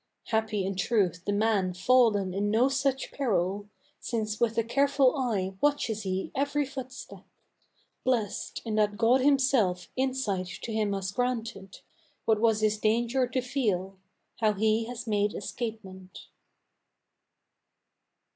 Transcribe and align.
Happy 0.29 0.65
in 0.65 0.73
truth 0.75 1.21
the 1.25 1.31
man 1.31 1.75
fallen 1.75 2.33
in 2.33 2.49
no 2.49 2.67
such 2.67 3.11
peril, 3.11 3.69
Since 3.99 4.39
with 4.39 4.57
a 4.57 4.63
careful 4.63 5.15
eye 5.15 5.53
watches 5.61 6.01
he 6.01 6.31
every 6.33 6.65
footstep, 6.65 7.23
Blessed 8.03 8.63
in 8.65 8.73
that 8.77 8.97
God 8.97 9.21
himself 9.21 9.91
insight 9.95 10.47
to 10.63 10.73
him 10.73 10.93
has 10.93 11.11
granted 11.11 11.81
What 12.25 12.41
was 12.41 12.61
his 12.61 12.79
danger 12.79 13.27
to 13.27 13.41
feel; 13.41 13.95
how 14.39 14.53
he 14.53 14.85
has 14.85 15.05
made 15.05 15.35
escapement. 15.35 16.29